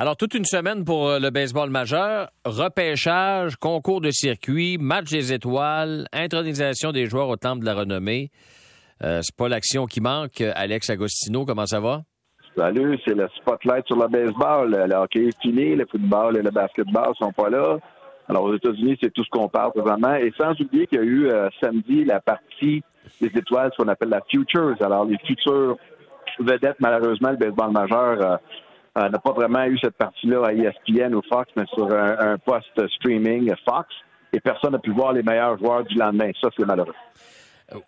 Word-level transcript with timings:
Alors, 0.00 0.16
toute 0.16 0.32
une 0.32 0.46
semaine 0.46 0.86
pour 0.86 1.10
euh, 1.10 1.18
le 1.18 1.28
baseball 1.28 1.68
majeur, 1.68 2.30
repêchage, 2.46 3.56
concours 3.56 4.00
de 4.00 4.10
circuit, 4.10 4.78
match 4.80 5.10
des 5.10 5.34
étoiles, 5.34 6.06
intronisation 6.14 6.90
des 6.90 7.04
joueurs 7.04 7.28
au 7.28 7.36
temple 7.36 7.60
de 7.60 7.66
la 7.66 7.74
renommée. 7.74 8.30
Euh, 9.04 9.20
c'est 9.20 9.36
pas 9.36 9.50
l'action 9.50 9.84
qui 9.84 10.00
manque. 10.00 10.40
Alex 10.40 10.88
Agostino, 10.88 11.44
comment 11.44 11.66
ça 11.66 11.80
va? 11.80 12.00
Salut, 12.56 12.98
c'est 13.04 13.12
le 13.12 13.28
spotlight 13.36 13.86
sur 13.88 13.96
le 13.96 14.08
baseball. 14.08 14.70
Le 14.70 14.94
hockey 14.94 15.26
est 15.26 15.42
fini, 15.42 15.76
le 15.76 15.84
football 15.84 16.38
et 16.38 16.42
le 16.42 16.50
basketball 16.50 17.12
sont 17.18 17.32
pas 17.32 17.50
là. 17.50 17.76
Alors, 18.30 18.44
aux 18.44 18.54
États-Unis, 18.54 18.96
c'est 19.02 19.12
tout 19.12 19.22
ce 19.22 19.28
qu'on 19.28 19.50
parle 19.50 19.72
présentement. 19.72 20.14
Et 20.14 20.32
sans 20.40 20.58
oublier 20.62 20.86
qu'il 20.86 20.96
y 20.98 21.02
a 21.02 21.04
eu 21.04 21.28
euh, 21.28 21.50
samedi 21.62 22.06
la 22.06 22.20
partie 22.20 22.82
des 23.20 23.26
étoiles, 23.26 23.70
ce 23.76 23.82
qu'on 23.82 23.88
appelle 23.88 24.08
la 24.08 24.22
Futures. 24.30 24.76
Alors, 24.80 25.04
les 25.04 25.18
futures 25.26 25.76
vedettes, 26.38 26.76
malheureusement, 26.80 27.32
le 27.32 27.36
baseball 27.36 27.70
majeur 27.70 28.40
euh, 29.00 29.08
n'a 29.08 29.18
pas 29.18 29.32
vraiment 29.32 29.64
eu 29.64 29.78
cette 29.78 29.96
partie-là 29.96 30.46
à 30.46 30.52
ESPN 30.52 31.14
ou 31.14 31.22
Fox, 31.28 31.50
mais 31.56 31.64
sur 31.74 31.92
un, 31.92 32.32
un 32.32 32.38
post 32.38 32.70
streaming 32.96 33.52
Fox. 33.64 33.88
Et 34.32 34.40
personne 34.40 34.72
n'a 34.72 34.78
pu 34.78 34.90
voir 34.92 35.12
les 35.12 35.22
meilleurs 35.22 35.58
joueurs 35.58 35.84
du 35.84 35.96
lendemain. 35.96 36.30
Ça, 36.40 36.48
c'est 36.56 36.64
malheureux. 36.64 36.94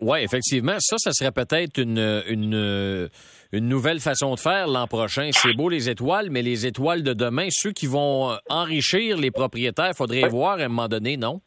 Oui, 0.01 0.19
effectivement. 0.21 0.75
Ça, 0.79 0.97
ça 0.97 1.11
serait 1.11 1.31
peut-être 1.31 1.77
une, 1.77 2.23
une, 2.27 3.09
une, 3.51 3.67
nouvelle 3.67 3.99
façon 3.99 4.35
de 4.35 4.39
faire 4.39 4.67
l'an 4.67 4.87
prochain. 4.87 5.29
C'est 5.33 5.53
beau 5.53 5.69
les 5.69 5.89
étoiles, 5.89 6.29
mais 6.29 6.41
les 6.41 6.65
étoiles 6.65 7.03
de 7.03 7.13
demain, 7.13 7.47
ceux 7.49 7.71
qui 7.71 7.87
vont 7.87 8.37
enrichir 8.49 9.17
les 9.17 9.31
propriétaires, 9.31 9.93
faudrait 9.95 10.27
voir 10.27 10.59
à 10.59 10.63
un 10.63 10.67
moment 10.69 10.87
donné, 10.87 11.17
non? 11.17 11.41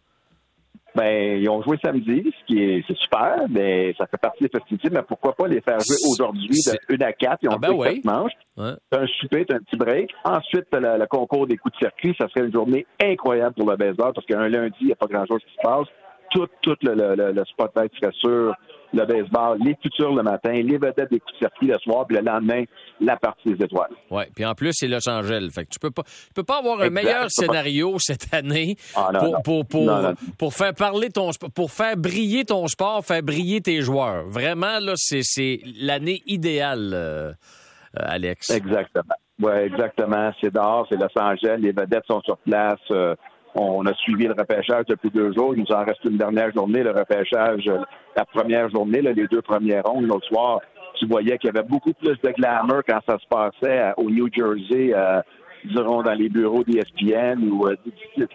Ben, 0.97 1.39
ils 1.43 1.49
ont 1.51 1.63
joué 1.63 1.79
samedi, 1.85 2.33
ce 2.41 2.45
qui 2.47 2.63
est, 2.63 2.85
c'est 2.89 2.97
super, 2.97 3.43
mais 3.51 3.95
ça 3.99 4.07
fait 4.07 4.17
partie 4.17 4.45
des 4.45 4.49
festivités, 4.49 4.89
mais 4.91 5.03
pourquoi 5.03 5.35
pas 5.35 5.47
les 5.47 5.61
faire 5.61 5.79
jouer 5.81 5.97
aujourd'hui 6.11 6.49
de 6.49 6.95
1 6.95 7.07
à 7.07 7.13
4? 7.13 7.39
Ils 7.43 7.49
ont 7.51 7.53
ah 7.53 7.59
ben 7.59 8.01
manches. 8.05 8.33
un 8.57 9.07
souper, 9.21 9.45
un 9.51 9.59
petit 9.59 9.77
break. 9.77 10.11
Ensuite, 10.25 10.67
le, 10.73 10.99
le, 10.99 11.07
concours 11.07 11.47
des 11.47 11.59
coups 11.59 11.75
de 11.75 11.79
circuit, 11.81 12.17
ça 12.19 12.29
serait 12.29 12.47
une 12.47 12.53
journée 12.53 12.87
incroyable 13.03 13.55
pour 13.55 13.71
le 13.71 13.77
baseball 13.77 14.13
parce 14.15 14.27
qu'un 14.27 14.49
lundi, 14.49 14.77
il 14.81 14.87
n'y 14.87 14.93
a 14.93 14.97
pas 14.97 15.07
grand-chose 15.07 15.43
qui 15.45 15.53
se 15.55 15.63
passe 15.63 15.87
tout, 16.37 16.49
tout 16.63 16.77
le, 16.83 17.15
le, 17.15 17.33
le 17.33 17.45
spotlight 17.45 17.93
serait 17.95 18.13
sur 18.13 18.55
le 18.93 19.05
baseball, 19.05 19.59
les 19.63 19.77
futurs 19.83 20.15
le 20.15 20.23
matin, 20.23 20.53
les 20.53 20.79
vedettes 20.79 21.11
des 21.11 21.21
coups 21.21 21.33
de 21.35 21.39
circuit 21.39 21.67
le 21.67 21.79
soir, 21.79 22.07
puis 22.07 22.17
le 22.17 22.23
lendemain, 22.23 22.65
la 23.01 23.17
partie 23.17 23.53
des 23.53 23.65
étoiles. 23.65 23.91
Oui, 24.11 24.25
puis 24.35 24.45
en 24.45 24.55
plus, 24.55 24.73
c'est 24.73 24.87
Los 24.87 25.09
Angeles. 25.09 25.51
Fait 25.55 25.65
que 25.65 25.71
tu 25.71 25.79
peux 25.79 25.91
pas, 25.91 26.03
tu 26.03 26.33
peux 26.35 26.45
pas 26.45 26.59
avoir 26.59 26.81
un 26.81 26.91
meilleur 26.91 27.31
scénario 27.31 27.97
cette 27.99 28.33
année 28.33 28.77
ah, 28.95 29.11
pour, 29.19 29.43
pour, 29.43 29.67
pour, 29.67 29.91
pour, 30.39 30.55
faire 30.55 30.75
parler 30.75 31.11
ton 31.11 31.31
pour 31.55 31.71
faire 31.71 31.97
briller 31.97 32.45
ton 32.45 32.67
sport, 32.69 33.05
faire 33.05 33.23
briller 33.23 33.61
tes 33.61 33.81
joueurs. 33.81 34.25
Vraiment, 34.27 34.79
là, 34.81 34.93
c'est 34.97 35.61
l'année 35.81 36.23
idéale, 36.27 36.91
euh, 36.95 37.33
Alex. 37.95 38.51
Exactement. 38.51 39.15
Oui, 39.43 39.53
exactement. 39.53 40.33
C'est 40.41 40.53
dehors, 40.53 40.87
c'est 40.89 40.97
Los 40.97 41.09
Angeles, 41.21 41.59
les 41.59 41.73
vedettes 41.73 42.07
sont 42.07 42.23
sur 42.23 42.39
place. 42.39 42.81
Euh, 42.91 43.15
on 43.57 43.87
a 43.87 43.95
suivi 43.95 44.27
le 44.27 44.35
repêchage 44.35 44.85
depuis 44.87 45.11
deux 45.11 45.33
jours. 45.33 45.55
Il 45.55 45.63
nous 45.63 45.75
en 45.75 45.85
reste 45.85 46.05
une 46.05 46.19
dernière 46.19 46.53
journée, 46.53 46.83
le 46.83 46.91
repêchage, 46.91 47.71
la 48.17 48.25
première 48.25 48.69
journée, 48.71 49.01
les 49.01 49.27
deux 49.27 49.43
premières 49.43 49.85
rondes. 49.85 50.07
L'autre 50.07 50.27
soir, 50.27 50.61
tu 50.99 51.07
voyais 51.07 51.39
qu'il 51.39 51.49
y 51.53 51.57
avait 51.57 51.67
beaucoup 51.67 51.93
plus 51.93 52.17
de 52.23 52.31
glamour 52.31 52.83
quand 52.87 53.01
ça 53.07 53.19
se 53.19 53.27
passait 53.29 53.93
au 53.97 54.11
New 54.11 54.29
Jersey, 54.33 54.93
euh, 54.95 55.21
disons 55.65 56.03
dans 56.03 56.15
les 56.15 56.29
bureaux 56.29 56.65
d'ESPN 56.65 57.49
ou 57.51 57.67
euh, 57.67 57.77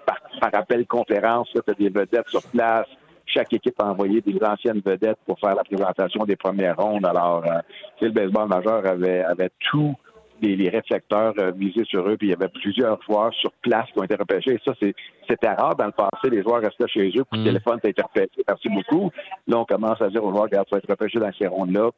par, 0.05 0.19
appel 0.53 0.85
conférence. 0.87 1.49
Tu 1.53 1.75
des 1.75 1.89
vedettes 1.89 2.27
sur 2.27 2.43
place. 2.43 2.87
Chaque 3.25 3.53
équipe 3.53 3.79
a 3.81 3.85
envoyé 3.85 4.21
des 4.21 4.37
anciennes 4.43 4.81
vedettes 4.85 5.19
pour 5.25 5.39
faire 5.39 5.55
la 5.55 5.63
présentation 5.63 6.25
des 6.25 6.35
premières 6.35 6.77
rondes. 6.77 7.05
Alors, 7.05 7.43
euh, 7.45 7.59
le 8.01 8.09
baseball 8.09 8.49
majeur 8.49 8.85
avait, 8.85 9.23
avait 9.23 9.51
tout 9.71 9.95
les, 10.41 10.69
réflecteurs 10.69 11.33
euh, 11.39 11.51
misés 11.55 11.85
sur 11.85 12.07
eux, 12.07 12.17
puis 12.17 12.27
il 12.27 12.31
y 12.31 12.33
avait 12.33 12.49
plusieurs 12.49 13.01
joueurs 13.03 13.33
sur 13.33 13.51
place 13.61 13.85
qui 13.93 13.99
ont 13.99 14.03
été 14.03 14.15
repêchés. 14.15 14.53
Et 14.53 14.59
ça, 14.65 14.73
c'était 15.29 15.53
rare 15.53 15.75
dans 15.75 15.85
le 15.85 15.91
passé. 15.91 16.29
Les 16.29 16.41
joueurs 16.41 16.61
restaient 16.61 16.87
chez 16.87 17.07
eux, 17.17 17.23
puis 17.29 17.39
le 17.39 17.41
mm. 17.41 17.45
téléphone 17.45 17.79
a 17.83 17.87
été 17.87 18.01
repêché. 18.01 18.43
Merci 18.47 18.69
beaucoup. 18.69 19.11
Là, 19.47 19.59
on 19.59 19.65
commence 19.65 20.01
à 20.01 20.09
dire 20.09 20.23
aux 20.23 20.31
joueurs, 20.31 20.43
regarde, 20.43 20.67
tu 20.67 20.75
vas 20.75 20.79
être 20.79 20.89
repêché 20.89 21.19
dans 21.19 21.31
ces 21.37 21.47
rondes-là 21.47 21.91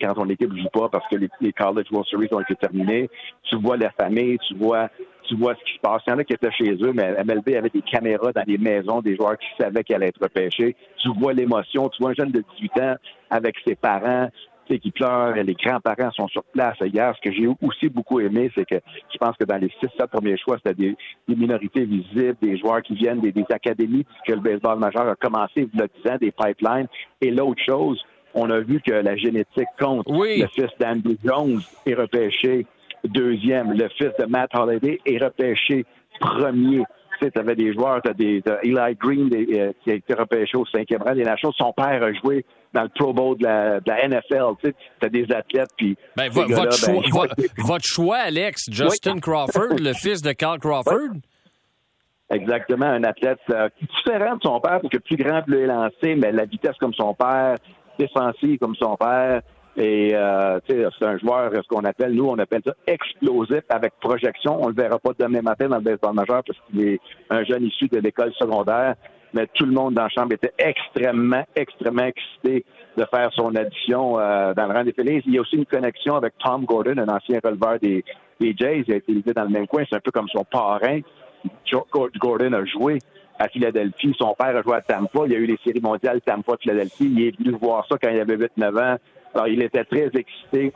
quand 0.00 0.14
ton 0.14 0.28
équipe 0.28 0.54
joue 0.54 0.68
pas 0.72 0.88
parce 0.88 1.06
que 1.08 1.16
les, 1.16 1.52
College 1.52 1.86
World 1.90 2.06
Series 2.08 2.28
ont 2.32 2.40
été 2.40 2.54
terminés. 2.54 3.08
Tu 3.44 3.56
vois 3.56 3.76
la 3.76 3.90
famille, 3.90 4.38
tu 4.46 4.54
vois, 4.54 4.88
tu 5.24 5.36
vois 5.36 5.54
ce 5.54 5.64
qui 5.64 5.74
se 5.76 5.80
passe. 5.80 6.02
Il 6.06 6.10
y 6.10 6.12
en 6.14 6.18
a 6.18 6.24
qui 6.24 6.34
étaient 6.34 6.52
chez 6.52 6.72
eux, 6.72 6.92
mais 6.92 7.12
MLB 7.24 7.56
avait 7.56 7.70
des 7.70 7.82
caméras 7.82 8.32
dans 8.32 8.44
les 8.46 8.58
maisons 8.58 9.00
des 9.00 9.16
joueurs 9.16 9.36
qui 9.38 9.48
savaient 9.58 9.82
qu'elle 9.82 9.96
allait 9.96 10.08
être 10.08 10.22
repêchée. 10.22 10.76
Tu 10.98 11.08
vois 11.18 11.32
l'émotion. 11.32 11.88
Tu 11.88 12.02
vois 12.02 12.10
un 12.10 12.14
jeune 12.14 12.30
de 12.30 12.44
18 12.60 12.80
ans 12.80 12.94
avec 13.30 13.56
ses 13.66 13.74
parents 13.74 14.28
qui 14.76 14.90
pleurent, 14.90 15.34
les 15.34 15.54
grands-parents 15.54 16.10
sont 16.12 16.28
sur 16.28 16.44
place. 16.44 16.76
Hier, 16.80 17.14
ce 17.16 17.28
que 17.28 17.34
j'ai 17.34 17.46
aussi 17.46 17.88
beaucoup 17.88 18.20
aimé, 18.20 18.50
c'est 18.54 18.64
que 18.64 18.76
je 19.12 19.18
pense 19.18 19.36
que 19.36 19.44
dans 19.44 19.56
les 19.56 19.70
six, 19.80 19.88
sept 19.98 20.10
premiers 20.10 20.36
choix, 20.36 20.58
c'était 20.58 20.74
des, 20.74 20.96
minorités 21.28 21.84
visibles, 21.84 22.36
des 22.42 22.58
joueurs 22.58 22.82
qui 22.82 22.94
viennent 22.94 23.20
des, 23.20 23.32
académies, 23.50 24.04
que 24.26 24.32
le 24.32 24.40
baseball 24.40 24.78
majeur 24.78 25.08
a 25.08 25.14
commencé 25.16 25.68
10 25.72 26.10
ans, 26.10 26.16
des 26.20 26.32
pipelines. 26.32 26.88
Et 27.20 27.30
l'autre 27.30 27.62
chose, 27.66 28.02
on 28.34 28.50
a 28.50 28.60
vu 28.60 28.80
que 28.80 28.92
la 28.92 29.16
génétique 29.16 29.68
compte. 29.78 30.06
Le 30.08 30.46
fils 30.48 30.70
d'Andy 30.78 31.18
Jones 31.24 31.60
est 31.86 31.94
repêché 31.94 32.66
deuxième. 33.04 33.72
Le 33.72 33.88
fils 33.90 34.10
de 34.18 34.26
Matt 34.26 34.50
Holliday 34.54 35.00
est 35.06 35.22
repêché 35.22 35.84
premier 36.20 36.82
tu 37.20 37.38
avais 37.38 37.54
des 37.54 37.72
joueurs, 37.72 38.00
tu 38.02 38.10
as 38.10 38.58
Eli 38.62 38.96
Green 38.96 39.30
euh, 39.32 39.72
qui 39.82 39.90
a 39.90 39.94
été 39.94 40.14
repêché 40.14 40.56
au 40.56 40.64
cinquième 40.66 41.02
rang 41.02 41.14
des 41.14 41.24
Nations. 41.24 41.52
Son 41.52 41.72
père 41.72 42.02
a 42.02 42.12
joué 42.12 42.44
dans 42.72 42.82
le 42.82 42.88
Pro 42.88 43.12
Bowl 43.12 43.36
de 43.36 43.44
la, 43.44 43.80
NFL. 43.80 44.54
Tu 44.62 44.74
as 45.02 45.08
des 45.08 45.24
athlètes. 45.32 45.70
Puis 45.76 45.96
ben, 46.16 46.28
votre, 46.30 46.48
ben, 46.48 46.70
choix, 46.70 47.26
votre, 47.58 47.84
choix, 47.84 48.16
Alex, 48.18 48.64
Justin 48.70 49.18
Crawford, 49.18 49.78
le 49.80 49.92
fils 49.94 50.22
de 50.22 50.32
Carl 50.32 50.58
Crawford? 50.58 51.16
Exactement, 52.30 52.86
un 52.86 53.04
athlète 53.04 53.38
euh, 53.50 53.70
différent 53.80 54.36
de 54.36 54.42
son 54.42 54.60
père, 54.60 54.80
parce 54.82 54.92
que 54.92 54.98
plus 54.98 55.16
grand, 55.16 55.42
plus 55.42 55.60
élancé, 55.60 56.14
mais 56.14 56.30
la 56.30 56.44
vitesse 56.44 56.76
comme 56.78 56.92
son 56.92 57.14
père, 57.14 57.56
défensive 57.98 58.58
comme 58.58 58.74
son 58.74 58.96
père. 58.96 59.40
Et 59.80 60.10
euh, 60.12 60.58
c'est 60.66 61.04
un 61.04 61.18
joueur, 61.18 61.52
ce 61.54 61.68
qu'on 61.68 61.84
appelle, 61.84 62.12
nous, 62.12 62.26
on 62.26 62.38
appelle 62.38 62.62
ça 62.66 62.74
explosif 62.84 63.62
avec 63.68 63.92
projection. 64.00 64.60
On 64.60 64.66
le 64.66 64.74
verra 64.74 64.98
pas 64.98 65.12
demain 65.16 65.40
matin 65.40 65.68
dans 65.68 65.76
le 65.76 65.82
baseball 65.82 66.14
majeur 66.14 66.42
parce 66.44 66.58
qu'il 66.66 66.80
est 66.80 67.00
un 67.30 67.44
jeune 67.44 67.64
issu 67.64 67.86
de 67.86 67.98
l'école 67.98 68.32
secondaire. 68.34 68.96
Mais 69.34 69.46
tout 69.54 69.66
le 69.66 69.72
monde 69.72 69.94
dans 69.94 70.04
la 70.04 70.08
chambre 70.08 70.32
était 70.32 70.52
extrêmement, 70.58 71.44
extrêmement 71.54 72.06
excité 72.06 72.64
de 72.96 73.04
faire 73.04 73.30
son 73.34 73.54
addition 73.54 74.18
euh, 74.18 74.52
dans 74.52 74.66
le 74.66 74.74
rang 74.74 74.82
des 74.82 74.92
Phillies. 74.92 75.22
Il 75.26 75.34
y 75.34 75.38
a 75.38 75.42
aussi 75.42 75.54
une 75.54 75.66
connexion 75.66 76.16
avec 76.16 76.32
Tom 76.38 76.64
Gordon, 76.64 76.98
un 76.98 77.08
ancien 77.08 77.38
releveur 77.44 77.78
des, 77.78 78.04
des 78.40 78.56
Jays. 78.58 78.82
Il 78.88 78.94
a 78.94 78.96
été 78.96 79.12
élevé 79.12 79.32
dans 79.32 79.44
le 79.44 79.50
même 79.50 79.68
coin. 79.68 79.84
C'est 79.88 79.94
un 79.94 80.00
peu 80.00 80.10
comme 80.10 80.28
son 80.28 80.42
parrain. 80.42 81.00
Gordon 82.18 82.52
a 82.52 82.64
joué 82.64 82.98
à 83.38 83.48
Philadelphie. 83.48 84.12
Son 84.18 84.34
père 84.34 84.56
a 84.56 84.62
joué 84.62 84.74
à 84.74 84.80
Tampa. 84.80 85.20
Il 85.26 85.32
y 85.32 85.36
a 85.36 85.38
eu 85.38 85.46
les 85.46 85.58
séries 85.64 85.80
mondiales 85.80 86.20
Tampa-Philadelphie. 86.22 87.12
Il 87.14 87.22
est 87.22 87.38
venu 87.38 87.56
voir 87.60 87.86
ça 87.86 87.96
quand 88.02 88.10
il 88.10 88.18
avait 88.18 88.36
8-9 88.36 88.82
ans. 88.82 88.96
Alors, 89.34 89.48
il 89.48 89.62
était 89.62 89.84
très 89.84 90.10
excité. 90.14 90.72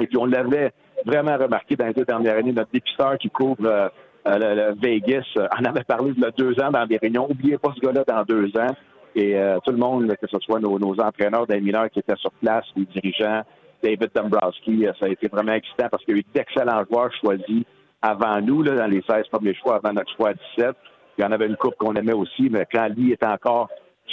Et 0.00 0.06
puis, 0.06 0.16
on 0.16 0.26
l'avait 0.26 0.72
vraiment 1.04 1.36
remarqué 1.36 1.76
dans 1.76 1.86
les 1.86 1.94
deux 1.94 2.04
dernières 2.04 2.36
années. 2.36 2.52
Notre 2.52 2.70
dépisteur 2.72 3.18
qui 3.18 3.30
couvre 3.30 3.66
euh, 3.66 3.88
le, 4.26 4.74
Vegas 4.80 5.24
euh, 5.36 5.48
en 5.58 5.64
avait 5.64 5.84
parlé 5.84 6.12
de 6.12 6.32
deux 6.36 6.60
ans 6.62 6.70
dans 6.70 6.86
des 6.86 6.98
réunions. 6.98 7.26
Oubliez 7.30 7.58
pas 7.58 7.72
ce 7.74 7.80
gars-là 7.80 8.04
dans 8.06 8.22
deux 8.24 8.50
ans. 8.58 8.74
Et 9.14 9.36
euh, 9.36 9.58
tout 9.64 9.72
le 9.72 9.78
monde, 9.78 10.06
que 10.20 10.26
ce 10.28 10.38
soit 10.40 10.60
nos, 10.60 10.78
entraîneurs 11.00 11.46
des 11.46 11.60
mineurs 11.60 11.90
qui 11.90 11.98
étaient 11.98 12.16
sur 12.16 12.30
place, 12.32 12.64
les 12.76 12.84
dirigeants, 12.84 13.42
David 13.82 14.10
Dombrowski, 14.14 14.86
ça 15.00 15.06
a 15.06 15.08
été 15.08 15.26
vraiment 15.26 15.54
excitant 15.54 15.88
parce 15.90 16.04
qu'il 16.04 16.14
y 16.14 16.18
a 16.18 16.20
eu 16.20 16.24
d'excellents 16.34 16.84
joueurs 16.88 17.10
choisis 17.20 17.64
avant 18.02 18.40
nous, 18.40 18.62
là, 18.62 18.76
dans 18.76 18.86
les 18.86 19.02
16 19.08 19.26
premiers 19.32 19.54
choix, 19.54 19.76
avant 19.76 19.92
notre 19.92 20.14
choix 20.14 20.30
à 20.30 20.34
17. 20.56 20.76
Il 21.18 21.22
y 21.22 21.24
en 21.24 21.32
avait 21.32 21.46
une 21.46 21.56
coupe 21.56 21.74
qu'on 21.76 21.94
aimait 21.94 22.12
aussi, 22.12 22.48
mais 22.50 22.66
quand 22.70 22.88
lui 22.88 23.12
était 23.12 23.26
encore 23.26 23.68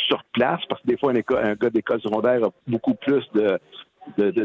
sur 0.07 0.23
place, 0.33 0.61
parce 0.69 0.81
que 0.81 0.87
des 0.87 0.97
fois, 0.97 1.11
un, 1.11 1.53
gars 1.55 1.69
d'école 1.69 2.01
secondaire 2.01 2.43
a 2.43 2.49
beaucoup 2.67 2.93
plus 2.93 3.23
de, 3.33 3.59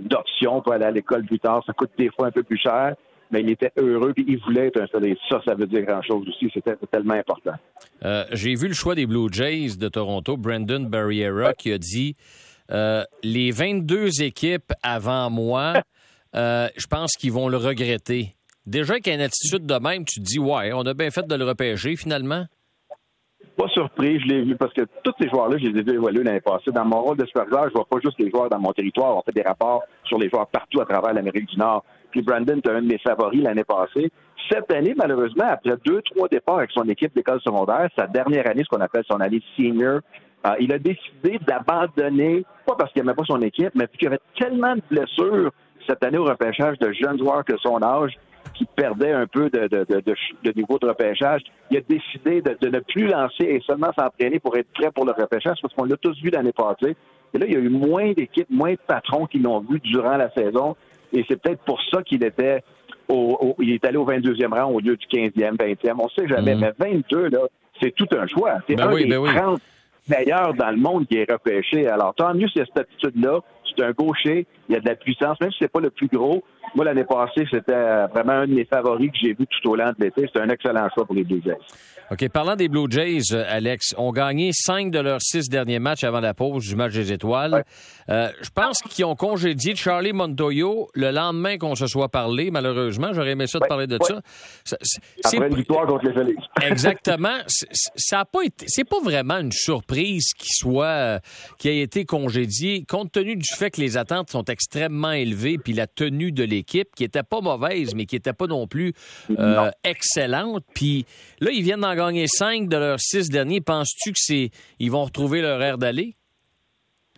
d'options 0.00 0.60
pour 0.60 0.72
aller 0.72 0.84
à 0.84 0.90
l'école 0.90 1.24
plus 1.24 1.38
tard. 1.38 1.62
Ça 1.66 1.72
coûte 1.72 1.90
des 1.98 2.10
fois 2.10 2.28
un 2.28 2.30
peu 2.30 2.42
plus 2.42 2.58
cher, 2.58 2.94
mais 3.30 3.40
il 3.40 3.50
était 3.50 3.72
heureux 3.76 4.12
et 4.16 4.24
il 4.26 4.38
voulait 4.38 4.68
être 4.68 4.80
installé. 4.80 5.16
Ça, 5.28 5.40
ça 5.44 5.54
veut 5.54 5.66
dire 5.66 5.82
grand-chose 5.82 6.28
aussi. 6.28 6.50
C'était 6.52 6.76
tellement 6.90 7.14
important. 7.14 7.54
Euh, 8.04 8.24
j'ai 8.32 8.54
vu 8.54 8.68
le 8.68 8.74
choix 8.74 8.94
des 8.94 9.06
Blue 9.06 9.28
Jays 9.30 9.76
de 9.76 9.88
Toronto, 9.88 10.36
Brandon 10.36 10.80
Barriera, 10.80 11.54
qui 11.54 11.72
a 11.72 11.78
dit 11.78 12.16
euh, 12.70 13.04
les 13.22 13.50
22 13.50 14.22
équipes 14.22 14.72
avant 14.82 15.30
moi, 15.30 15.82
euh, 16.34 16.68
je 16.76 16.86
pense 16.86 17.12
qu'ils 17.12 17.32
vont 17.32 17.48
le 17.48 17.56
regretter. 17.56 18.34
Déjà 18.66 19.00
qu'à 19.00 19.14
une 19.14 19.20
attitude 19.20 19.66
de 19.66 19.74
même, 19.74 20.04
tu 20.04 20.20
te 20.20 20.24
dis 20.24 20.38
ouais, 20.38 20.72
on 20.72 20.82
a 20.82 20.94
bien 20.94 21.10
fait 21.10 21.26
de 21.26 21.34
le 21.34 21.44
repêcher 21.44 21.96
finalement. 21.96 22.46
Pas 23.62 23.68
surpris, 23.68 24.18
je 24.18 24.26
l'ai 24.26 24.42
vu 24.42 24.56
parce 24.56 24.72
que 24.72 24.80
tous 25.04 25.12
ces 25.20 25.28
joueurs-là, 25.28 25.56
je 25.56 25.68
les 25.68 25.78
ai 25.78 25.82
vus 25.84 26.24
l'année 26.24 26.40
passée. 26.40 26.72
Dans 26.72 26.84
mon 26.84 27.00
rôle 27.00 27.16
de 27.16 27.24
superviseur, 27.26 27.68
je 27.68 27.74
vois 27.74 27.84
pas 27.84 27.98
juste 28.02 28.18
les 28.18 28.28
joueurs 28.28 28.48
dans 28.48 28.58
mon 28.58 28.72
territoire. 28.72 29.16
On 29.16 29.22
fait 29.22 29.30
des 29.30 29.42
rapports 29.42 29.84
sur 30.02 30.18
les 30.18 30.28
joueurs 30.28 30.48
partout 30.48 30.80
à 30.80 30.84
travers 30.84 31.12
l'Amérique 31.12 31.46
du 31.46 31.56
Nord. 31.56 31.84
Puis 32.10 32.22
Brandon 32.22 32.56
était 32.56 32.70
un 32.70 32.82
de 32.82 32.88
mes 32.88 32.98
favoris 32.98 33.40
l'année 33.40 33.62
passée. 33.62 34.10
Cette 34.50 34.72
année, 34.72 34.94
malheureusement, 34.96 35.44
après 35.48 35.76
deux, 35.84 36.02
trois 36.02 36.26
départs 36.26 36.58
avec 36.58 36.72
son 36.72 36.88
équipe 36.88 37.14
d'école 37.14 37.40
secondaire, 37.40 37.88
sa 37.96 38.08
dernière 38.08 38.48
année, 38.48 38.64
ce 38.64 38.68
qu'on 38.68 38.82
appelle 38.82 39.04
son 39.08 39.20
année 39.20 39.40
senior, 39.56 40.00
euh, 40.44 40.54
il 40.58 40.72
a 40.72 40.80
décidé 40.80 41.38
d'abandonner, 41.46 42.44
pas 42.66 42.74
parce 42.74 42.92
qu'il 42.92 43.02
n'aimait 43.02 43.14
pas 43.14 43.22
son 43.24 43.40
équipe, 43.42 43.70
mais 43.76 43.86
parce 43.86 43.96
qu'il 43.96 44.06
y 44.06 44.08
avait 44.08 44.20
tellement 44.40 44.74
de 44.74 44.82
blessures 44.90 45.52
cette 45.86 46.04
année 46.04 46.18
au 46.18 46.24
repêchage 46.24 46.78
de 46.78 46.92
jeunes 46.92 47.18
joueurs 47.18 47.44
que 47.44 47.56
son 47.58 47.82
âge 47.82 48.12
qui 48.54 48.66
perdait 48.66 49.12
un 49.12 49.26
peu 49.26 49.48
de, 49.50 49.66
de, 49.68 49.84
de, 49.88 50.00
de, 50.00 50.52
niveau 50.56 50.78
de 50.78 50.86
repêchage, 50.86 51.42
il 51.70 51.78
a 51.78 51.80
décidé 51.80 52.42
de, 52.42 52.68
ne 52.68 52.80
plus 52.80 53.06
lancer 53.06 53.44
et 53.44 53.62
seulement 53.66 53.90
s'entraîner 53.98 54.40
pour 54.40 54.56
être 54.56 54.68
prêt 54.74 54.90
pour 54.90 55.04
le 55.04 55.12
repêchage, 55.12 55.56
parce 55.62 55.72
qu'on 55.74 55.84
l'a 55.84 55.96
tous 55.96 56.20
vu 56.20 56.30
l'année 56.30 56.52
passée. 56.52 56.96
Et 57.34 57.38
là, 57.38 57.46
il 57.46 57.52
y 57.52 57.56
a 57.56 57.60
eu 57.60 57.70
moins 57.70 58.12
d'équipes, 58.12 58.50
moins 58.50 58.72
de 58.72 58.78
patrons 58.86 59.26
qui 59.26 59.38
l'ont 59.38 59.60
vu 59.60 59.80
durant 59.80 60.16
la 60.16 60.30
saison. 60.32 60.76
Et 61.12 61.24
c'est 61.28 61.40
peut-être 61.40 61.62
pour 61.64 61.80
ça 61.90 62.02
qu'il 62.02 62.22
était 62.24 62.62
au, 63.08 63.54
il 63.58 63.72
est 63.72 63.84
allé 63.84 63.96
au 63.96 64.06
22e 64.06 64.54
rang 64.54 64.70
au 64.70 64.80
lieu 64.80 64.96
du 64.96 65.06
15e, 65.06 65.56
20e. 65.56 65.94
On 65.98 66.08
sait 66.10 66.28
jamais. 66.28 66.54
Mhm. 66.54 66.72
Mais 66.78 66.92
22, 66.92 67.28
là, 67.28 67.40
c'est 67.80 67.94
tout 67.94 68.08
un 68.16 68.26
choix. 68.26 68.58
C'est 68.68 68.76
ben 68.76 68.88
un 68.88 68.94
des 68.94 69.08
30 69.08 69.60
ben 70.08 70.16
meilleurs 70.16 70.54
dans 70.54 70.70
le 70.70 70.76
monde 70.76 71.06
qui 71.06 71.16
est 71.16 71.30
repêché. 71.30 71.86
Alors, 71.88 72.14
tant 72.14 72.34
mieux 72.34 72.48
cette 72.54 72.76
attitude-là. 72.76 73.40
C'est 73.76 73.84
un 73.84 73.92
gaucher. 73.92 74.46
Il 74.68 74.74
y 74.74 74.76
a 74.76 74.80
de 74.80 74.88
la 74.88 74.94
puissance, 74.94 75.40
même 75.40 75.50
si 75.50 75.58
c'est 75.60 75.72
pas 75.72 75.80
le 75.80 75.90
plus 75.90 76.08
gros. 76.08 76.42
Moi, 76.74 76.84
l'année 76.84 77.04
passée, 77.04 77.46
c'était 77.50 78.06
vraiment 78.12 78.32
un 78.32 78.46
de 78.46 78.54
mes 78.54 78.64
favoris 78.64 79.10
que 79.10 79.18
j'ai 79.20 79.34
vu 79.34 79.46
tout 79.46 79.70
au 79.70 79.76
long 79.76 79.92
de 79.98 80.04
l'été. 80.04 80.28
C'est 80.32 80.40
un 80.40 80.48
excellent 80.48 80.88
choix 80.94 81.04
pour 81.04 81.14
les 81.14 81.26
Jays. 81.28 81.58
OK. 82.10 82.28
Parlant 82.28 82.56
des 82.56 82.68
Blue 82.68 82.90
Jays, 82.90 83.32
euh, 83.32 83.44
Alex, 83.48 83.94
ont 83.96 84.12
gagné 84.12 84.50
cinq 84.52 84.90
de 84.90 84.98
leurs 84.98 85.22
six 85.22 85.48
derniers 85.48 85.78
matchs 85.78 86.04
avant 86.04 86.20
la 86.20 86.34
pause 86.34 86.66
du 86.66 86.76
match 86.76 86.92
des 86.92 87.12
étoiles. 87.12 87.64
Euh, 88.10 88.28
je 88.42 88.50
pense 88.50 88.78
qu'ils 88.82 89.04
ont 89.04 89.14
congédié 89.14 89.76
Charlie 89.76 90.12
Montoyo 90.12 90.88
le 90.94 91.10
lendemain 91.10 91.58
qu'on 91.58 91.74
se 91.74 91.86
soit 91.86 92.08
parlé, 92.08 92.50
malheureusement. 92.50 93.12
J'aurais 93.12 93.30
aimé 93.30 93.46
ça 93.46 93.60
de 93.60 93.66
parler 93.66 93.86
de 93.86 93.98
ça. 94.02 94.20
C'est 94.64 95.36
Après 95.36 95.48
une 95.48 95.56
victoire 95.56 95.86
contre 95.86 96.06
les 96.06 96.12
Phillies. 96.12 96.36
Exactement. 96.62 97.38
Ça 97.46 98.20
a 98.20 98.24
pas 98.24 98.42
été, 98.42 98.66
c'est 98.68 98.88
pas 98.88 99.00
vraiment 99.02 99.38
une 99.38 99.52
surprise 99.52 100.32
qu'il 100.36 100.52
soit, 100.52 100.86
euh, 100.86 101.18
qui 101.58 101.68
a 101.68 101.72
été 101.72 102.04
congédié, 102.04 102.84
compte 102.88 103.12
tenu 103.12 103.36
du 103.36 103.48
fait 103.54 103.70
que 103.70 103.80
les 103.80 103.96
attentes 103.96 104.30
sont 104.30 104.44
extrêmement 104.44 105.12
élevées, 105.12 105.58
puis 105.58 105.72
la 105.72 105.86
tenue 105.86 106.32
de 106.32 106.44
l'équipe, 106.44 106.88
qui 106.96 107.04
était 107.04 107.22
pas 107.22 107.40
mauvaise, 107.40 107.94
mais 107.94 108.06
qui 108.06 108.16
était 108.16 108.32
pas 108.32 108.46
non 108.46 108.66
plus 108.66 108.92
excellente. 109.84 110.64
Puis 110.74 111.06
là, 111.40 111.50
ils 111.50 111.62
viennent 111.62 111.84
gagné 111.94 112.26
cinq 112.26 112.68
de 112.68 112.76
leurs 112.76 113.00
six 113.00 113.28
derniers. 113.28 113.60
Penses-tu 113.60 114.12
que 114.12 114.18
c'est 114.18 114.50
ils 114.78 114.90
vont 114.90 115.04
retrouver 115.04 115.42
leur 115.42 115.62
air 115.62 115.78
d'aller? 115.78 116.14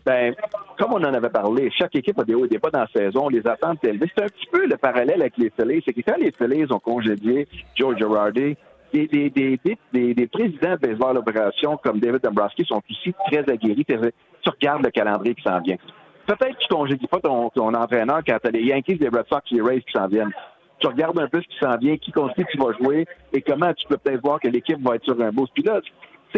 Ben, 0.04 0.34
comme 0.78 0.92
on 0.92 1.02
en 1.02 1.14
avait 1.14 1.30
parlé, 1.30 1.70
chaque 1.76 1.96
équipe 1.96 2.18
a 2.18 2.24
des 2.24 2.34
hauts 2.34 2.44
et 2.44 2.48
des 2.48 2.58
bas 2.58 2.70
dans 2.70 2.80
la 2.80 2.88
saison, 2.88 3.28
les 3.28 3.46
attentes 3.46 3.82
élevées. 3.84 4.10
C'est 4.14 4.24
un 4.24 4.28
petit 4.28 4.46
peu 4.52 4.66
le 4.66 4.76
parallèle 4.76 5.22
avec 5.22 5.38
les 5.38 5.50
Phillies. 5.50 5.82
C'est 5.86 5.94
que 5.94 6.02
quand 6.02 6.18
les 6.18 6.30
Phillies 6.30 6.70
ont 6.70 6.78
congédié 6.78 7.48
Joe 7.74 7.96
Girardi, 7.96 8.56
des, 8.92 9.06
des, 9.08 9.30
des, 9.92 10.14
des, 10.14 10.26
présidents 10.26 10.72
de 10.72 10.76
baseball 10.76 11.16
opération 11.18 11.76
comme 11.82 11.98
David 11.98 12.20
Dombrowski 12.22 12.64
sont 12.64 12.80
aussi 12.88 13.14
très 13.26 13.40
aguerris. 13.50 13.84
Tu 13.84 14.50
regardes 14.50 14.84
le 14.84 14.90
calendrier 14.90 15.34
qui 15.34 15.42
s'en 15.42 15.60
vient. 15.60 15.76
Peut-être 16.26 16.56
que 16.56 16.62
tu 16.62 16.68
congédies 16.68 17.06
pas 17.06 17.20
ton, 17.20 17.50
ton 17.50 17.74
entraîneur 17.74 18.20
quand 18.26 18.38
tu 18.40 18.48
as 18.48 18.50
les 18.50 18.62
Yankees, 18.62 18.98
les 19.00 19.08
Red 19.08 19.26
Sox, 19.28 19.42
les 19.50 19.60
Rays 19.60 19.80
qui 19.80 19.92
s'en 19.92 20.06
viennent 20.06 20.32
tu 20.78 20.86
regardes 20.86 21.18
un 21.18 21.28
peu 21.28 21.40
ce 21.40 21.48
qui 21.48 21.58
s'en 21.60 21.76
vient, 21.78 21.96
qui 21.96 22.12
continue 22.12 22.46
tu 22.50 22.58
vas 22.58 22.72
jouer 22.72 23.06
et 23.32 23.40
comment 23.40 23.72
tu 23.72 23.86
peux 23.86 23.96
peut-être 23.96 24.22
voir 24.22 24.40
que 24.40 24.48
l'équipe 24.48 24.80
va 24.80 24.96
être 24.96 25.04
sur 25.04 25.20
un 25.20 25.30
beau. 25.30 25.46
Puis 25.54 25.62
là, 25.62 25.80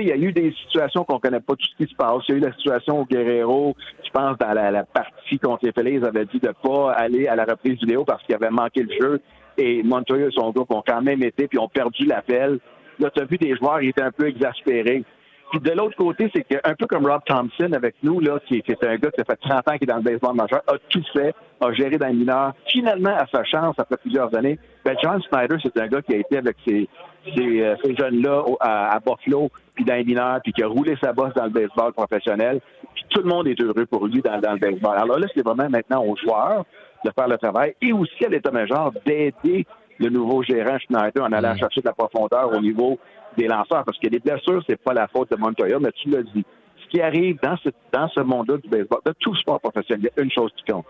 il 0.03 0.09
y 0.09 0.13
a 0.13 0.17
eu 0.17 0.33
des 0.33 0.53
situations 0.65 1.05
qu'on 1.05 1.19
connaît 1.19 1.41
pas 1.41 1.55
tout 1.55 1.67
ce 1.67 1.85
qui 1.85 1.91
se 1.91 1.97
passe. 1.97 2.23
Il 2.29 2.33
y 2.33 2.35
a 2.35 2.39
eu 2.39 2.41
la 2.41 2.53
situation 2.53 3.01
au 3.01 3.05
Guerrero, 3.05 3.75
je 4.05 4.11
pense, 4.11 4.37
dans 4.39 4.53
la, 4.53 4.85
partie 4.85 5.39
contre 5.39 5.67
les 5.67 5.93
ils 5.93 6.05
avaient 6.05 6.27
dit 6.27 6.39
de 6.39 6.53
pas 6.63 6.93
aller 6.93 7.27
à 7.27 7.37
la 7.37 7.45
reprise 7.45 7.79
vidéo 7.81 8.05
parce 8.05 8.23
qu'il 8.25 8.35
avait 8.35 8.51
manqué 8.51 8.83
le 8.83 8.95
jeu. 9.01 9.21
Et 9.59 9.83
Montoya 9.83 10.27
et 10.27 10.31
son 10.33 10.51
groupe 10.51 10.71
ont 10.71 10.83
quand 10.87 11.01
même 11.01 11.23
été, 11.23 11.49
puis 11.49 11.59
ont 11.59 11.69
perdu 11.69 12.05
l'appel. 12.05 12.59
Là, 12.99 13.11
tu 13.11 13.23
as 13.23 13.25
vu 13.25 13.39
des 13.39 13.57
joueurs, 13.57 13.81
ils 13.81 13.89
étaient 13.89 14.03
un 14.03 14.13
peu 14.13 14.29
exaspérés. 14.29 15.05
Puis 15.51 15.61
de 15.61 15.71
l'autre 15.71 15.97
côté, 15.97 16.31
c'est 16.35 16.43
qu'un 16.43 16.75
peu 16.75 16.87
comme 16.87 17.07
Rob 17.07 17.21
Thompson 17.25 17.73
avec 17.73 17.95
nous, 18.03 18.21
là, 18.21 18.39
qui, 18.47 18.57
est 18.57 18.85
un 18.85 18.97
gars 18.97 19.11
qui 19.11 19.21
a 19.21 19.25
fait 19.25 19.37
30 19.37 19.69
ans 19.69 19.77
qui 19.77 19.85
est 19.85 19.87
dans 19.87 19.97
le 19.97 20.03
baseball 20.03 20.35
majeur, 20.35 20.63
a 20.67 20.75
tout 20.89 21.03
fait, 21.13 21.35
a 21.61 21.73
géré 21.73 21.99
dans 21.99 22.09
les 22.09 22.15
mineurs, 22.15 22.53
finalement 22.67 23.15
à 23.17 23.27
sa 23.33 23.45
chance 23.45 23.77
après 23.79 23.97
plusieurs 23.99 24.35
années. 24.37 24.59
Ben, 24.85 24.97
John 25.03 25.23
Snyder, 25.23 25.57
c'est 25.63 25.79
un 25.81 25.87
gars 25.87 26.03
qui 26.03 26.15
a 26.15 26.19
été 26.19 26.39
avec 26.39 26.57
ces, 26.67 26.89
ces, 27.37 27.63
euh, 27.63 27.77
jeunes-là 27.97 28.43
à, 28.61 28.99
Buffalo, 28.99 29.51
puis 29.75 29.85
dans 29.85 29.95
les 29.95 30.05
mineurs, 30.05 30.41
puis 30.43 30.53
qui 30.53 30.63
a 30.63 30.67
roulé 30.67 30.97
sa 31.01 31.13
bosse 31.13 31.35
dans 31.35 31.45
le 31.45 31.51
baseball 31.51 31.93
professionnel. 31.93 32.61
Puis 32.95 33.05
tout 33.11 33.23
le 33.23 33.29
monde 33.29 33.47
est 33.47 33.61
heureux 33.61 33.87
pour 33.87 34.07
lui 34.07 34.23
dans, 34.23 34.41
dans 34.41 34.53
le 34.53 34.59
baseball. 34.59 34.97
Alors 34.97 35.19
là, 35.19 35.27
c'est 35.33 35.45
vraiment 35.45 35.69
maintenant 35.69 36.05
aux 36.05 36.17
joueurs 36.17 36.65
de 37.05 37.11
faire 37.17 37.29
le 37.29 37.39
travail 37.39 37.75
et 37.81 37.93
aussi 37.93 38.25
à 38.25 38.29
l'état-major 38.29 38.93
d'aider 39.05 39.65
le 39.99 40.09
nouveau 40.09 40.43
gérant 40.43 40.79
Schneider 40.79 41.23
en 41.23 41.33
allant 41.33 41.57
chercher 41.57 41.81
de 41.81 41.87
la 41.87 41.93
profondeur 41.93 42.53
au 42.53 42.61
niveau 42.61 42.99
des 43.37 43.47
lanceurs, 43.47 43.85
parce 43.85 43.99
que 43.99 44.09
les 44.09 44.19
blessures, 44.19 44.63
c'est 44.67 44.81
pas 44.81 44.95
la 44.95 45.09
faute 45.09 45.31
de 45.31 45.37
Montoya, 45.37 45.79
mais 45.79 45.93
tu 45.93 46.11
l'as 46.11 46.23
dit. 46.23 46.45
Ce 46.83 46.89
qui 46.89 47.01
arrive 47.01 47.39
dans 47.43 47.57
ce, 47.59 47.71
dans 47.93 48.09
ce 48.09 48.21
monde-là 48.21 48.59
du 48.59 48.69
baseball, 48.69 49.01
de 49.05 49.13
tout 49.19 49.35
sport 49.37 49.61
professionnel, 49.61 50.03
il 50.03 50.17
y 50.17 50.21
a 50.21 50.25
une 50.25 50.31
chose 50.31 50.53
qui 50.57 50.71
compte. 50.71 50.87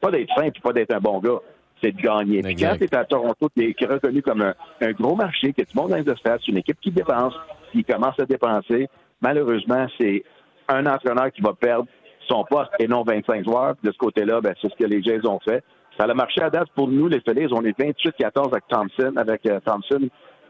Pas 0.00 0.10
d'être 0.10 0.32
fin 0.34 0.50
puis 0.50 0.60
pas 0.60 0.72
d'être 0.72 0.92
un 0.92 1.00
bon 1.00 1.20
gars, 1.20 1.40
c'est 1.82 1.92
de 1.92 2.00
gagner. 2.00 2.42
Puis 2.42 2.56
quand 2.56 2.76
tu 2.76 2.84
es 2.84 2.94
à 2.94 3.04
Toronto, 3.04 3.48
tu 3.56 3.74
es 3.78 3.86
reconnu 3.86 4.22
comme 4.22 4.42
un, 4.42 4.92
gros 4.92 5.14
marché, 5.14 5.52
que 5.52 5.62
tout 5.62 5.70
le 5.74 5.82
monde 5.82 5.92
a 5.92 6.14
c'est 6.24 6.48
une 6.48 6.58
équipe 6.58 6.80
qui 6.80 6.90
dépense, 6.90 7.34
qui 7.72 7.84
commence 7.84 8.18
à 8.18 8.24
dépenser. 8.24 8.88
Malheureusement, 9.20 9.86
c'est 9.98 10.24
un 10.68 10.84
entraîneur 10.86 11.30
qui 11.32 11.42
va 11.42 11.52
perdre 11.52 11.86
son 12.28 12.44
poste 12.44 12.70
et 12.78 12.88
non 12.88 13.04
25 13.04 13.44
joueurs. 13.44 13.74
De 13.82 13.92
ce 13.92 13.98
côté-là, 13.98 14.40
ben, 14.40 14.54
c'est 14.60 14.70
ce 14.70 14.76
que 14.76 14.84
les 14.84 15.02
Jays 15.02 15.26
ont 15.26 15.40
fait. 15.40 15.62
Ça 15.98 16.04
a 16.04 16.14
marché 16.14 16.42
à 16.42 16.50
date 16.50 16.68
pour 16.74 16.88
nous, 16.88 17.08
les 17.08 17.20
Phillies. 17.20 17.48
On 17.52 17.64
est 17.64 17.78
28-14 17.78 18.48
avec 18.50 18.64
Thompson, 18.68 19.12
avec 19.16 19.46
euh, 19.46 19.60
Thompson 19.64 20.08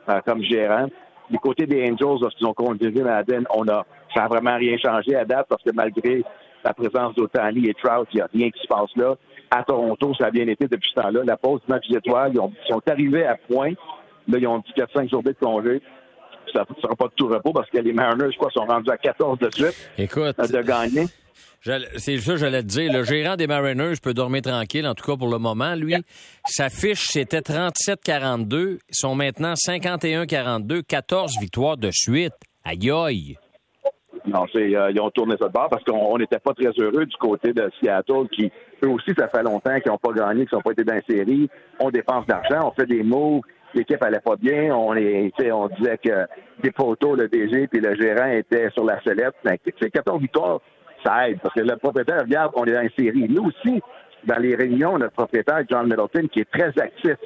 euh, 0.08 0.20
comme 0.26 0.42
gérant. 0.42 0.86
Du 1.30 1.38
côté 1.38 1.66
des 1.66 1.82
Angels, 1.90 2.20
lorsqu'ils 2.20 2.46
ont 2.46 2.54
conduit 2.54 2.90
Madden, 2.90 3.44
on 3.54 3.66
a, 3.68 3.84
ça 4.14 4.22
n'a 4.22 4.28
vraiment 4.28 4.56
rien 4.56 4.76
changé 4.78 5.14
à 5.16 5.24
date 5.24 5.46
parce 5.48 5.62
que 5.62 5.70
malgré 5.74 6.22
la 6.64 6.74
présence 6.74 7.14
d'Otani 7.14 7.68
et 7.68 7.74
Trout, 7.74 8.08
il 8.12 8.16
n'y 8.16 8.22
a 8.22 8.28
rien 8.32 8.50
qui 8.50 8.60
se 8.60 8.66
passe 8.66 8.90
là. 8.96 9.14
À 9.50 9.62
Toronto, 9.62 10.12
ça 10.18 10.26
a 10.26 10.30
bien 10.30 10.46
été 10.48 10.66
depuis 10.66 10.90
ce 10.94 11.00
temps-là. 11.00 11.20
La 11.24 11.36
pause 11.36 11.60
du 11.66 11.72
match 11.72 11.84
étoiles, 11.90 12.32
ils, 12.34 12.68
sont 12.68 12.82
arrivés 12.88 13.24
à 13.24 13.36
point. 13.36 13.72
Là, 14.28 14.38
ils 14.38 14.46
ont 14.46 14.58
dit 14.58 14.72
4-5 14.76 15.08
journées 15.08 15.32
de 15.32 15.38
congé. 15.38 15.80
Ça 16.52 16.64
ne 16.68 16.80
sera 16.80 16.96
pas 16.96 17.06
de 17.06 17.12
tout 17.16 17.28
repos 17.28 17.52
parce 17.52 17.70
que 17.70 17.78
les 17.78 17.92
Mariners, 17.92 18.32
je 18.32 18.36
crois, 18.36 18.50
sont 18.50 18.64
rendus 18.64 18.90
à 18.90 18.96
14 18.96 19.38
de 19.38 19.50
suite 19.50 19.90
Écoute, 19.98 20.36
de 20.38 20.62
gagner. 20.62 21.06
C'est 21.96 22.18
ça, 22.18 22.36
j'allais 22.36 22.62
te 22.62 22.68
dire. 22.68 22.92
Le 22.92 23.02
gérant 23.02 23.34
des 23.34 23.48
Mariners 23.48 23.94
peut 24.00 24.14
dormir 24.14 24.42
tranquille, 24.42 24.86
en 24.86 24.94
tout 24.94 25.04
cas 25.04 25.16
pour 25.16 25.28
le 25.28 25.38
moment. 25.38 25.74
Lui, 25.74 25.96
sa 26.44 26.68
fiche, 26.68 27.06
c'était 27.08 27.40
37-42. 27.40 28.78
Ils 28.78 28.78
sont 28.92 29.16
maintenant 29.16 29.54
51-42. 29.54 30.82
14 30.84 31.40
victoires 31.40 31.76
de 31.76 31.90
suite. 31.90 32.34
Aïe 32.64 32.90
aïe. 32.90 33.36
Non, 34.26 34.44
euh, 34.54 34.90
ils 34.90 35.00
ont 35.00 35.10
tourné 35.10 35.34
ça 35.40 35.46
de 35.48 35.52
bord 35.52 35.68
parce 35.68 35.84
qu'on 35.84 36.18
n'était 36.18 36.38
pas 36.38 36.52
très 36.52 36.70
heureux 36.78 37.06
du 37.06 37.16
côté 37.16 37.52
de 37.52 37.70
Seattle, 37.80 38.28
qui, 38.32 38.50
eux 38.84 38.88
aussi, 38.88 39.12
ça 39.16 39.28
fait 39.28 39.42
longtemps 39.42 39.78
qu'ils 39.80 39.92
n'ont 39.92 39.98
pas 39.98 40.12
gagné, 40.12 40.46
qu'ils 40.46 40.56
n'ont 40.56 40.62
pas 40.62 40.72
été 40.72 40.84
dans 40.84 40.94
la 40.94 41.02
série. 41.02 41.48
On 41.80 41.90
dépense 41.90 42.26
d'argent, 42.26 42.68
on 42.68 42.72
fait 42.72 42.86
des 42.86 43.02
moves. 43.02 43.42
L'équipe 43.74 44.02
allait 44.02 44.20
pas 44.20 44.36
bien. 44.36 44.74
On, 44.74 44.94
disait 44.94 45.98
que 45.98 46.26
des 46.62 46.72
photos, 46.72 47.18
le 47.18 47.28
DG 47.28 47.66
puis 47.66 47.80
le 47.80 47.94
gérant 47.94 48.30
étaient 48.30 48.70
sur 48.70 48.84
la 48.84 49.00
sellette. 49.02 49.34
C'est 49.44 49.90
14 49.90 50.20
victoires 50.20 50.60
Parce 51.06 51.54
que 51.54 51.60
le 51.60 51.76
propriétaire, 51.76 52.22
regarde, 52.22 52.52
on 52.56 52.64
est 52.64 52.74
une 52.74 52.90
série. 52.98 53.28
Nous 53.28 53.44
aussi, 53.44 53.80
dans 54.24 54.38
les 54.38 54.56
réunions, 54.56 54.98
notre 54.98 55.12
propriétaire, 55.12 55.62
John 55.70 55.84
Middleton, 55.84 56.28
qui 56.28 56.40
est 56.40 56.50
très 56.50 56.72
actif 56.80 57.16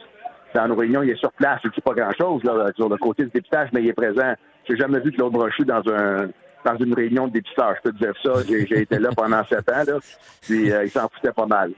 dans 0.54 0.68
nos 0.68 0.74
réunions, 0.74 1.02
il 1.02 1.10
est 1.10 1.18
sur 1.18 1.32
place, 1.32 1.60
il 1.64 1.70
dit 1.70 1.80
pas 1.80 1.94
grand-chose 1.94 2.42
sur 2.42 2.88
le 2.88 2.96
côté 2.96 3.24
du 3.24 3.30
dépistage, 3.30 3.68
mais 3.72 3.82
il 3.82 3.88
est 3.88 3.94
présent. 3.94 4.34
J'ai 4.68 4.76
jamais 4.76 5.00
vu 5.00 5.12
Claude 5.12 5.32
Brochu 5.32 5.64
dans 5.64 5.82
un 5.92 6.28
dans 6.64 6.76
une 6.76 6.94
réunion 6.94 7.28
de 7.28 7.32
dépistage. 7.32 7.76
Je 7.78 7.90
peux 7.90 7.96
te 7.96 8.04
dire 8.04 8.14
ça. 8.22 8.32
J'ai 8.46 8.82
été 8.82 8.98
là 8.98 9.10
pendant 9.16 9.44
sept 9.44 9.68
ans, 9.70 9.84
là. 9.86 9.98
Puis 10.42 10.70
euh, 10.72 10.84
il 10.84 10.90
s'en 10.90 11.08
foutait 11.08 11.32
pas 11.32 11.46
mal. 11.46 11.72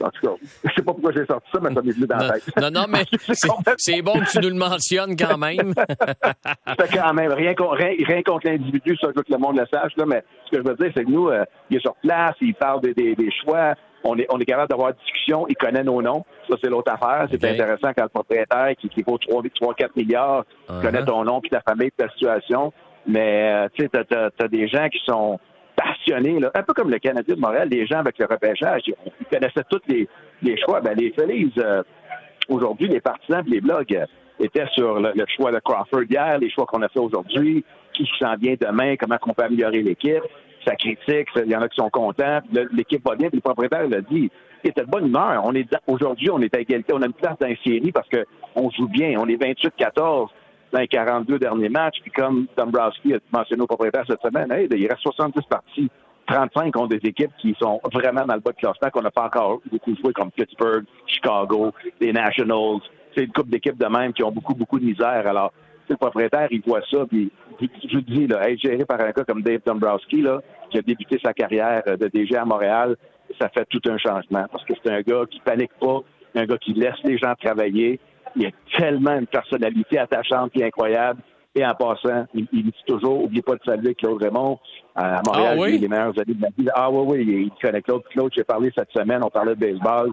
En 0.00 0.10
tout 0.10 0.26
cas, 0.26 0.34
je 0.64 0.70
sais 0.74 0.82
pas 0.82 0.92
pourquoi 0.92 1.12
j'ai 1.12 1.26
sorti 1.26 1.48
ça, 1.52 1.58
mais 1.60 1.74
ça 1.74 1.82
m'est 1.82 1.92
venu 1.92 2.06
dans 2.06 2.16
la 2.16 2.38
tête. 2.38 2.56
Non, 2.56 2.70
non, 2.70 2.86
mais 2.88 3.04
c'est 3.78 4.02
bon 4.02 4.12
que 4.20 4.30
tu 4.30 4.38
nous 4.38 4.48
le 4.48 4.54
mentionnes 4.54 5.16
quand 5.16 5.36
même. 5.38 5.74
c'est 6.78 6.96
quand 6.96 7.14
même. 7.14 7.32
Rien, 7.32 7.54
rien, 7.56 8.22
contre 8.22 8.46
l'individu, 8.46 8.96
ça, 9.00 9.08
je 9.10 9.16
veux 9.16 9.22
que 9.22 9.32
le 9.32 9.38
monde 9.38 9.58
le 9.58 9.66
sache, 9.72 9.92
là, 9.96 10.04
mais 10.06 10.22
ce 10.46 10.56
que 10.56 10.62
je 10.62 10.68
veux 10.68 10.76
dire, 10.76 10.92
c'est 10.96 11.04
que 11.04 11.10
nous, 11.10 11.28
euh, 11.28 11.44
il 11.70 11.78
est 11.78 11.80
sur 11.80 11.94
place, 11.96 12.34
il 12.40 12.54
parle 12.54 12.80
des, 12.80 12.94
des, 12.94 13.30
choix, 13.42 13.74
on 14.04 14.16
est, 14.18 14.26
on 14.30 14.38
est 14.38 14.44
capable 14.44 14.68
d'avoir 14.68 14.90
une 14.90 14.96
discussion, 15.04 15.46
il 15.48 15.56
connaît 15.56 15.82
nos 15.82 16.00
noms. 16.00 16.24
Ça, 16.48 16.56
c'est 16.62 16.70
l'autre 16.70 16.92
affaire. 16.92 17.26
C'est 17.30 17.44
intéressant 17.44 17.90
quand 17.96 18.04
le 18.04 18.08
propriétaire 18.08 18.70
qui, 18.78 18.88
qui 18.88 19.02
vaut 19.02 19.18
3-4 19.18 19.88
milliards 19.96 20.44
uh-huh. 20.68 20.80
connaît 20.80 21.04
ton 21.04 21.24
nom, 21.24 21.40
puis 21.40 21.50
ta 21.50 21.60
famille, 21.60 21.90
ta 21.96 22.08
situation. 22.10 22.72
Mais, 23.08 23.50
euh, 23.50 23.68
tu 23.72 23.84
sais, 23.84 24.04
t'as 24.06 24.28
as, 24.38 24.48
des 24.48 24.68
gens 24.68 24.86
qui 24.90 25.00
sont 25.06 25.40
passionnés, 25.74 26.38
là, 26.38 26.50
un 26.54 26.62
peu 26.62 26.74
comme 26.74 26.90
le 26.90 26.98
Canadien 26.98 27.34
de 27.34 27.40
Montréal, 27.40 27.68
les 27.70 27.86
gens 27.86 28.00
avec 28.00 28.18
le 28.18 28.26
repêchage, 28.26 28.82
ils, 28.86 28.94
connaissaient 29.30 29.64
tous 29.70 29.80
les, 29.88 30.06
les 30.42 30.58
choix. 30.58 30.80
Ben, 30.82 30.94
les 30.94 31.12
Phillies, 31.12 31.52
euh, 31.58 31.82
aujourd'hui, 32.48 32.88
les 32.88 33.00
partisans 33.00 33.42
les 33.46 33.62
blogs 33.62 33.94
euh, 33.94 34.04
étaient 34.40 34.66
sur 34.74 35.00
le, 35.00 35.12
choix 35.34 35.50
de 35.52 35.58
Crawford 35.60 36.04
hier, 36.10 36.38
les 36.38 36.50
choix 36.50 36.66
qu'on 36.66 36.82
a 36.82 36.88
fait 36.88 37.00
aujourd'hui, 37.00 37.64
qui 37.94 38.06
s'en 38.18 38.36
vient 38.36 38.56
demain, 38.60 38.96
comment 38.96 39.16
on 39.26 39.32
peut 39.32 39.44
améliorer 39.44 39.82
l'équipe. 39.82 40.22
Ça 40.66 40.76
critique, 40.76 41.28
il 41.36 41.50
y 41.50 41.56
en 41.56 41.62
a 41.62 41.68
qui 41.68 41.76
sont 41.76 41.88
contents. 41.88 42.40
L'équipe 42.72 43.02
va 43.06 43.14
bien, 43.14 43.28
puis 43.30 43.38
le 43.38 43.42
propriétaire 43.42 43.88
l'a 43.88 44.02
dit. 44.02 44.30
Il 44.64 44.70
était 44.70 44.82
de 44.82 44.90
bonne 44.90 45.06
humeur. 45.06 45.40
On 45.44 45.54
est 45.54 45.66
aujourd'hui, 45.86 46.30
on 46.30 46.40
est 46.40 46.54
à 46.54 46.60
égalité. 46.60 46.92
On 46.92 47.00
a 47.00 47.06
une 47.06 47.12
place 47.12 47.38
dans 47.40 47.46
la 47.46 47.56
série 47.64 47.92
parce 47.92 48.08
qu'on 48.08 48.70
joue 48.70 48.88
bien. 48.88 49.14
On 49.18 49.26
est 49.28 49.36
28-14 49.36 50.28
dans 50.72 50.80
les 50.80 50.88
42 50.88 51.38
derniers 51.38 51.68
matchs. 51.68 51.98
Puis 52.02 52.10
comme 52.10 52.46
Dombrowski 52.56 53.14
a 53.14 53.18
mentionné 53.32 53.62
au 53.62 53.66
propriétaire 53.66 54.04
cette 54.08 54.22
semaine, 54.22 54.48
il 54.70 54.86
reste 54.86 55.02
70 55.02 55.42
parties. 55.48 55.90
35 56.26 56.76
ont 56.76 56.86
des 56.86 57.00
équipes 57.04 57.32
qui 57.38 57.56
sont 57.58 57.80
vraiment 57.92 58.26
dans 58.26 58.34
le 58.34 58.40
bas 58.40 58.52
de 58.52 58.56
classement, 58.56 58.90
qu'on 58.90 59.02
n'a 59.02 59.10
pas 59.10 59.24
encore 59.24 59.60
beaucoup 59.72 59.96
joué, 59.96 60.12
comme 60.12 60.30
Pittsburgh, 60.30 60.84
Chicago, 61.06 61.72
les 62.00 62.12
Nationals. 62.12 62.80
c'est 63.14 63.24
une 63.24 63.32
couple 63.32 63.48
d'équipes 63.50 63.78
de 63.78 63.86
même 63.86 64.12
qui 64.12 64.22
ont 64.22 64.30
beaucoup, 64.30 64.54
beaucoup 64.54 64.78
de 64.78 64.84
misère. 64.84 65.26
Alors, 65.26 65.52
le 65.88 65.96
propriétaire, 65.96 66.48
il 66.50 66.60
voit 66.66 66.82
ça, 66.90 67.06
puis 67.08 67.30
je 67.60 67.98
dis, 68.00 68.26
là, 68.26 68.48
être 68.50 68.60
géré 68.60 68.84
par 68.84 69.00
un 69.00 69.10
gars 69.10 69.24
comme 69.24 69.42
Dave 69.42 69.60
Dombrowski, 69.64 70.20
là, 70.20 70.42
qui 70.70 70.76
a 70.76 70.82
débuté 70.82 71.18
sa 71.24 71.32
carrière 71.32 71.82
de 71.86 72.08
DG 72.08 72.36
à 72.36 72.44
Montréal, 72.44 72.96
ça 73.40 73.48
fait 73.48 73.66
tout 73.70 73.80
un 73.88 73.96
changement. 73.96 74.44
Parce 74.52 74.64
que 74.64 74.74
c'est 74.82 74.92
un 74.92 75.00
gars 75.00 75.24
qui 75.30 75.40
panique 75.40 75.72
pas, 75.80 76.00
un 76.34 76.44
gars 76.44 76.58
qui 76.58 76.74
laisse 76.74 76.98
les 77.04 77.16
gens 77.16 77.34
travailler. 77.42 78.00
Il 78.38 78.46
a 78.46 78.50
tellement 78.78 79.18
une 79.18 79.26
personnalité 79.26 79.98
attachante 79.98 80.52
et 80.54 80.64
incroyable. 80.64 81.20
Et 81.54 81.66
en 81.66 81.74
passant, 81.74 82.26
il, 82.34 82.46
dit 82.52 82.72
toujours, 82.86 83.22
n'oubliez 83.22 83.42
pas 83.42 83.56
de 83.56 83.60
saluer 83.64 83.94
Claude 83.94 84.22
Raymond. 84.22 84.58
À 84.94 85.20
Montréal, 85.26 85.56
ah, 85.58 85.60
oui? 85.60 85.70
il 85.70 85.74
est 85.74 85.78
les 85.78 85.88
meilleurs 85.88 86.18
amis 86.18 86.34
de 86.34 86.42
la 86.42 86.48
vie. 86.56 86.68
Ah 86.74 86.90
oui, 86.90 87.24
oui, 87.26 87.42
il 87.46 87.50
connaît 87.60 87.82
Claude. 87.82 88.02
Claude, 88.10 88.32
j'ai 88.36 88.44
parlé 88.44 88.70
cette 88.76 88.90
semaine, 88.92 89.22
on 89.24 89.30
parlait 89.30 89.56
de 89.56 89.60
baseball 89.60 90.12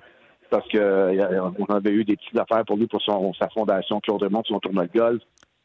parce 0.49 0.67
qu'on 0.69 0.77
euh, 0.77 1.49
avait 1.69 1.91
eu 1.91 2.03
des 2.03 2.15
petites 2.15 2.37
affaires 2.39 2.63
pour 2.65 2.77
lui 2.77 2.87
pour 2.87 3.01
son, 3.01 3.33
sa 3.33 3.49
fondation 3.49 3.99
Claude 3.99 4.23
Raymond, 4.23 4.43
son 4.45 4.59
tournoi 4.59 4.87
de 4.87 4.97
golf. 4.97 5.21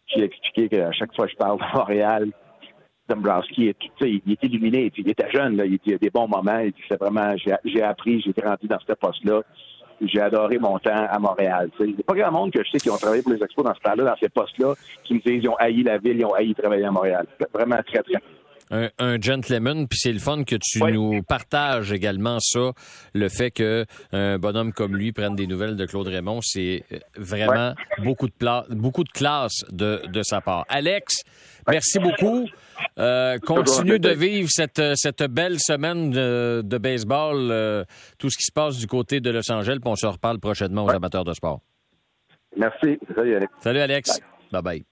J'ai 0.06 0.24
expliqué 0.24 0.68
qu'à 0.68 0.92
chaque 0.92 1.14
fois 1.14 1.26
que 1.26 1.32
je 1.32 1.36
parle 1.36 1.58
de 1.58 1.78
Montréal, 1.78 2.30
Dombrowski, 3.08 3.74
il 4.00 4.32
est 4.32 4.42
illuminé. 4.42 4.92
Il 4.96 5.08
était 5.08 5.30
jeune, 5.30 5.56
là, 5.56 5.64
il 5.66 5.94
a 5.94 5.98
des 5.98 6.10
bons 6.10 6.28
moments. 6.28 6.62
C'est 6.88 7.00
vraiment, 7.00 7.34
j'ai 7.36 7.82
appris, 7.82 8.20
j'ai 8.20 8.32
grandi 8.32 8.66
dans 8.66 8.78
ce 8.78 8.92
poste-là. 8.92 9.42
J'ai 10.00 10.20
adoré 10.20 10.58
mon 10.58 10.78
temps 10.78 11.06
à 11.08 11.18
Montréal. 11.18 11.70
Il 11.80 11.86
n'y 11.86 11.94
a 11.94 12.02
pas 12.06 12.14
grand 12.14 12.32
monde 12.32 12.52
que 12.52 12.62
je 12.64 12.70
sais 12.70 12.78
qui 12.78 12.90
ont 12.90 12.96
travaillé 12.96 13.22
pour 13.22 13.32
les 13.32 13.42
expos 13.42 13.64
dans 13.64 13.74
ce 13.74 13.80
temps-là, 13.80 14.04
dans 14.04 14.16
ces 14.20 14.28
postes-là, 14.28 14.74
qui 15.04 15.14
me 15.14 15.20
disent 15.20 15.40
qu'ils 15.40 15.48
ont 15.48 15.56
haï 15.56 15.82
la 15.82 15.98
ville, 15.98 16.18
ils 16.18 16.24
ont 16.24 16.34
haï 16.34 16.54
travailler 16.54 16.84
à 16.84 16.90
Montréal. 16.90 17.26
Vraiment 17.52 17.80
très, 17.86 18.02
très 18.02 18.20
un, 18.70 19.20
gentleman, 19.20 19.88
puis 19.88 19.98
c'est 19.98 20.12
le 20.12 20.18
fun 20.18 20.44
que 20.44 20.56
tu 20.56 20.80
nous 20.80 21.22
partages 21.22 21.92
également 21.92 22.38
ça, 22.40 22.72
le 23.14 23.28
fait 23.28 23.50
que 23.50 23.84
un 24.12 24.38
bonhomme 24.38 24.72
comme 24.72 24.96
lui 24.96 25.12
prenne 25.12 25.34
des 25.34 25.46
nouvelles 25.46 25.76
de 25.76 25.86
Claude 25.86 26.06
Raymond, 26.06 26.40
c'est 26.42 26.84
euh, 26.92 26.98
vraiment 27.16 27.74
beaucoup 27.98 28.28
de 28.28 28.74
beaucoup 28.74 29.04
de 29.04 29.10
classe 29.10 29.64
de, 29.70 30.02
de 30.06 30.22
sa 30.22 30.40
part. 30.40 30.64
Alex, 30.68 31.24
merci 31.68 31.98
beaucoup. 31.98 32.46
Euh, 32.98 33.38
continue 33.38 33.98
de 33.98 34.10
vivre 34.10 34.48
cette, 34.50 34.82
cette 34.94 35.22
belle 35.22 35.58
semaine 35.58 36.10
de, 36.10 36.62
de 36.64 36.78
baseball, 36.78 37.50
euh, 37.50 37.84
tout 38.18 38.30
ce 38.30 38.36
qui 38.36 38.44
se 38.44 38.52
passe 38.52 38.78
du 38.78 38.86
côté 38.86 39.20
de 39.20 39.30
Los 39.30 39.50
Angeles, 39.50 39.78
puis 39.80 39.90
on 39.90 39.96
se 39.96 40.06
reparle 40.06 40.38
prochainement 40.38 40.84
aux 40.84 40.90
amateurs 40.90 41.24
de 41.24 41.32
sport. 41.32 41.60
Merci. 42.56 42.98
Salut 43.14 43.36
Alex. 43.36 43.52
Salut 43.60 43.80
Alex. 43.80 44.20
bye. 44.52 44.62
bye. 44.62 44.84